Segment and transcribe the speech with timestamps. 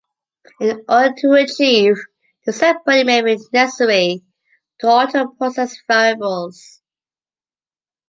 [0.59, 1.93] In order to achieve
[2.47, 4.23] the setpoint it may be necessary
[4.79, 6.81] to alter process variables.